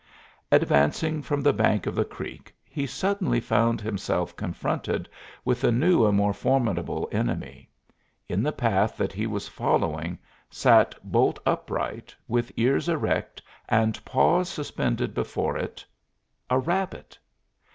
[0.51, 5.07] Advancing from the bank of the creek he suddenly found himself confronted
[5.45, 7.69] with a new and more formidable enemy:
[8.27, 10.17] in the path that he was following,
[10.49, 15.85] sat, bolt upright, with ears erect and paws suspended before it,
[16.49, 17.15] a rabbit!